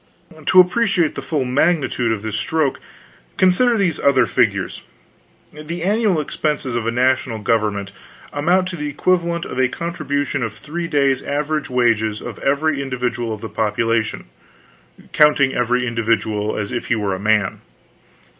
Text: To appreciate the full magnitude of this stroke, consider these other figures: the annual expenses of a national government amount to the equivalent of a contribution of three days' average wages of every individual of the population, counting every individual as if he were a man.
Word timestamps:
To 0.47 0.59
appreciate 0.59 1.13
the 1.13 1.21
full 1.21 1.45
magnitude 1.45 2.11
of 2.11 2.23
this 2.23 2.35
stroke, 2.35 2.79
consider 3.37 3.77
these 3.77 3.99
other 3.99 4.25
figures: 4.25 4.81
the 5.53 5.83
annual 5.83 6.19
expenses 6.19 6.73
of 6.75 6.87
a 6.87 6.91
national 6.91 7.37
government 7.37 7.91
amount 8.33 8.67
to 8.69 8.75
the 8.75 8.89
equivalent 8.89 9.45
of 9.45 9.59
a 9.59 9.67
contribution 9.67 10.41
of 10.41 10.53
three 10.55 10.87
days' 10.87 11.21
average 11.21 11.69
wages 11.69 12.19
of 12.19 12.39
every 12.39 12.81
individual 12.81 13.31
of 13.31 13.41
the 13.41 13.47
population, 13.49 14.25
counting 15.13 15.53
every 15.53 15.85
individual 15.85 16.57
as 16.57 16.71
if 16.71 16.87
he 16.87 16.95
were 16.95 17.13
a 17.13 17.19
man. 17.19 17.61